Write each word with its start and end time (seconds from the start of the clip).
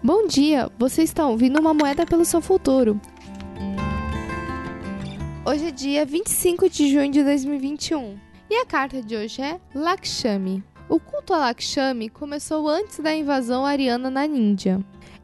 Bom 0.00 0.28
dia, 0.28 0.70
você 0.78 1.02
está 1.02 1.26
ouvindo 1.26 1.58
uma 1.58 1.74
moeda 1.74 2.06
pelo 2.06 2.24
seu 2.24 2.40
futuro. 2.40 3.00
Hoje 5.44 5.66
é 5.66 5.70
dia 5.72 6.06
25 6.06 6.70
de 6.70 6.88
junho 6.88 7.10
de 7.10 7.24
2021 7.24 8.16
e 8.48 8.54
a 8.54 8.64
carta 8.64 9.02
de 9.02 9.16
hoje 9.16 9.42
é 9.42 9.60
Lakshmi. 9.74 10.62
O 10.88 11.00
culto 11.00 11.34
a 11.34 11.38
Lakshmi 11.38 12.08
começou 12.10 12.68
antes 12.68 13.00
da 13.00 13.12
invasão 13.12 13.66
ariana 13.66 14.08
na 14.08 14.24
Índia. 14.24 14.78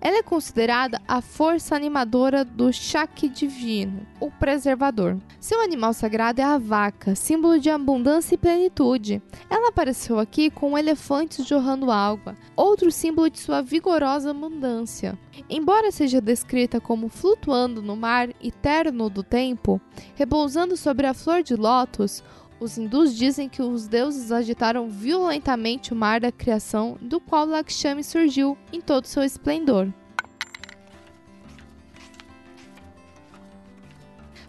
Ela 0.04 0.18
é 0.18 0.22
considerada 0.22 1.00
a 1.08 1.22
força 1.22 1.74
animadora 1.74 2.44
do 2.44 2.70
Shakti 2.70 3.26
divino, 3.26 4.06
o 4.20 4.30
preservador. 4.30 5.16
Seu 5.40 5.62
animal 5.62 5.94
sagrado 5.94 6.42
é 6.42 6.44
a 6.44 6.58
vaca, 6.58 7.14
símbolo 7.14 7.58
de 7.58 7.70
abundância 7.70 8.34
e 8.34 8.38
plenitude. 8.38 9.22
Ela 9.48 9.70
apareceu 9.70 10.18
aqui 10.18 10.50
com 10.50 10.72
um 10.72 10.78
elefante 10.78 11.42
jorrando 11.42 11.90
água, 11.90 12.36
outro 12.54 12.92
símbolo 12.92 13.30
de 13.30 13.38
sua 13.38 13.62
vigorosa 13.62 14.32
abundância. 14.32 15.18
Embora 15.48 15.90
seja 15.90 16.20
descrita 16.20 16.82
como 16.82 17.08
flutuando 17.08 17.80
no 17.80 17.96
mar 17.96 18.28
eterno 18.42 19.08
do 19.08 19.22
tempo, 19.22 19.80
repousando 20.14 20.76
sobre 20.76 21.06
a 21.06 21.14
flor 21.14 21.42
de 21.42 21.56
lótus, 21.56 22.22
os 22.64 22.78
hindus 22.78 23.14
dizem 23.14 23.46
que 23.46 23.60
os 23.60 23.86
deuses 23.86 24.32
agitaram 24.32 24.88
violentamente 24.88 25.92
o 25.92 25.96
mar 25.96 26.18
da 26.18 26.32
criação, 26.32 26.96
do 27.00 27.20
qual 27.20 27.44
Lakshmi 27.44 28.02
surgiu 28.02 28.56
em 28.72 28.80
todo 28.80 29.04
seu 29.04 29.22
esplendor. 29.22 29.92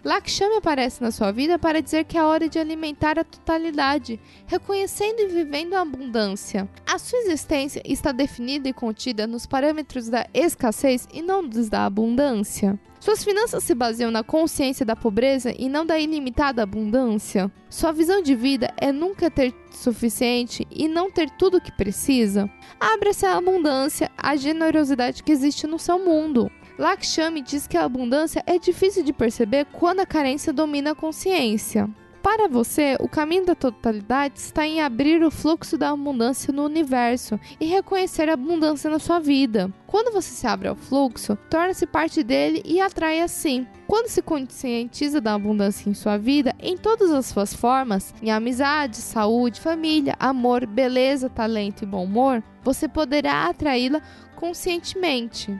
Lakshmi 0.06 0.58
aparece 0.58 1.04
na 1.04 1.10
sua 1.10 1.32
vida 1.32 1.58
para 1.58 1.82
dizer 1.82 2.04
que 2.04 2.16
é 2.16 2.24
hora 2.24 2.48
de 2.48 2.60
alimentar 2.60 3.18
a 3.18 3.24
totalidade, 3.24 4.20
reconhecendo 4.46 5.20
e 5.20 5.28
vivendo 5.30 5.74
a 5.74 5.82
abundância. 5.82 6.70
A 6.86 7.00
sua 7.00 7.18
existência 7.18 7.82
está 7.84 8.12
definida 8.12 8.70
e 8.70 8.74
contida 8.74 9.26
nos 9.26 9.48
parâmetros 9.48 10.08
da 10.08 10.28
escassez 10.32 11.08
e 11.12 11.24
não 11.24 11.44
dos 11.44 11.70
da 11.70 11.88
abundância. 11.88 12.80
Suas 13.00 13.24
finanças 13.24 13.64
se 13.64 13.74
baseiam 13.74 14.12
na 14.12 14.24
consciência 14.24 14.86
da 14.86 14.96
pobreza 14.96 15.52
e 15.58 15.68
não 15.68 15.84
da 15.84 16.00
ilimitada 16.00 16.62
abundância. 16.62 17.52
Sua 17.68 17.92
visão 17.92 18.22
de 18.22 18.36
vida 18.36 18.72
é 18.78 18.92
nunca 18.92 19.32
ter 19.32 19.56
suficiente 19.72 20.68
e 20.70 20.88
não 20.88 21.10
ter 21.10 21.32
tudo 21.32 21.58
o 21.58 21.62
que 21.62 21.72
precisa. 21.72 22.48
Abra-se 22.80 23.26
à 23.26 23.38
abundância, 23.38 24.12
à 24.16 24.36
generosidade 24.36 25.24
que 25.24 25.32
existe 25.32 25.66
no 25.66 25.80
seu 25.80 25.98
mundo. 25.98 26.52
Lakshmi 26.78 27.42
diz 27.42 27.68
que 27.68 27.78
a 27.78 27.86
abundância 27.86 28.44
é 28.46 28.60
difícil 28.60 29.04
de 29.04 29.14
perceber 29.14 29.66
quando 29.72 30.02
a 30.02 30.06
carência 30.06 30.52
domina 30.52 30.92
a 30.92 30.96
consciência. 30.96 31.90
Para 32.26 32.48
você, 32.48 32.98
o 33.00 33.08
caminho 33.08 33.46
da 33.46 33.54
totalidade 33.54 34.40
está 34.40 34.66
em 34.66 34.82
abrir 34.82 35.24
o 35.24 35.30
fluxo 35.30 35.78
da 35.78 35.92
abundância 35.92 36.52
no 36.52 36.66
universo 36.66 37.40
e 37.60 37.66
reconhecer 37.66 38.28
a 38.28 38.34
abundância 38.34 38.90
na 38.90 38.98
sua 38.98 39.20
vida. 39.20 39.72
Quando 39.86 40.12
você 40.12 40.32
se 40.32 40.48
abre 40.48 40.68
ao 40.68 40.76
fluxo, 40.76 41.38
torna-se 41.52 41.86
parte 41.86 42.24
dele 42.24 42.64
e 42.66 42.82
atrai 42.82 43.22
assim. 43.22 43.68
Quando 43.86 44.08
se 44.08 44.24
conscientiza 44.24 45.22
da 45.22 45.36
abundância 45.36 45.88
em 45.88 45.94
sua 45.94 46.18
vida, 46.18 46.56
em 46.60 46.76
todas 46.76 47.12
as 47.12 47.28
suas 47.28 47.54
formas, 47.54 48.12
em 48.24 48.32
amizade, 48.32 48.98
saúde, 48.98 49.62
família, 49.62 50.16
amor, 50.20 50.66
beleza, 50.66 51.30
talento 51.30 51.84
e 51.84 51.86
bom 51.86 52.06
humor, 52.06 52.44
você 52.64 52.88
poderá 52.88 53.48
atraí-la 53.48 54.02
conscientemente. 54.36 55.56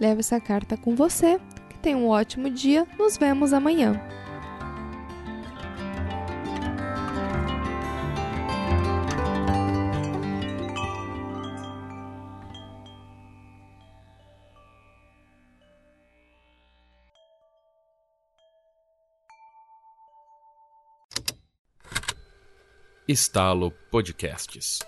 Leve 0.00 0.20
essa 0.20 0.40
carta 0.40 0.76
com 0.76 0.94
você. 0.94 1.38
Que 1.68 1.78
tenha 1.78 1.96
um 1.96 2.08
ótimo 2.08 2.50
dia. 2.50 2.86
Nos 2.98 3.16
vemos 3.16 3.52
amanhã. 3.52 4.00
Estalo 23.06 23.70
Podcasts 23.90 24.78